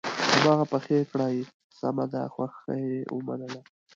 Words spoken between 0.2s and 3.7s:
هماغه پخې کړه سمه ده خوښه یې ومنله.